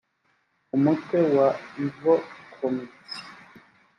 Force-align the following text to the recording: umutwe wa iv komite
umutwe 0.75 1.17
wa 1.35 1.47
iv 1.83 1.97
komite 2.55 3.15